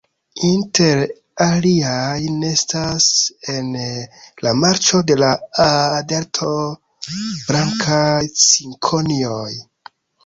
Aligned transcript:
Inter 0.45 1.01
aliaj 1.47 2.15
nestas 2.37 3.09
en 3.55 3.69
la 4.47 4.53
marĉo 4.63 5.01
de 5.11 5.19
la 5.25 5.29
Aa-Delto 5.67 6.49
blankaj 7.19 8.11
cikonioj. 8.49 9.49